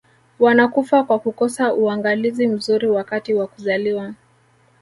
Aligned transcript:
wanakufa 0.39 1.03
kwa 1.03 1.19
kukosa 1.19 1.73
uangalizi 1.73 2.47
mzuri 2.47 2.87
wakati 2.89 3.33
wa 3.33 3.47
kuzaliwa 3.47 4.13